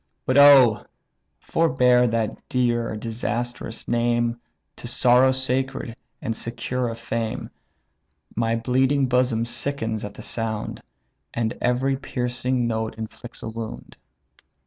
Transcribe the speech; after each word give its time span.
But, 0.25 0.35
oh! 0.35 0.87
forbear 1.39 2.07
that 2.07 2.49
dear 2.49 2.95
disastrous 2.95 3.87
name, 3.87 4.41
To 4.77 4.87
sorrow 4.87 5.31
sacred, 5.31 5.95
and 6.23 6.35
secure 6.35 6.89
of 6.89 6.97
fame; 6.97 7.51
My 8.35 8.55
bleeding 8.55 9.05
bosom 9.05 9.45
sickens 9.45 10.03
at 10.03 10.15
the 10.15 10.23
sound, 10.23 10.81
And 11.35 11.55
every 11.61 11.97
piercing 11.97 12.65
note 12.65 12.95
inflicts 12.97 13.43
a 13.43 13.47
wound." 13.47 13.95